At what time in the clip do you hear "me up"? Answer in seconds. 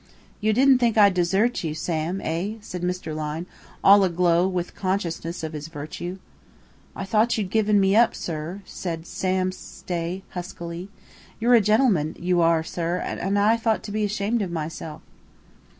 7.79-8.15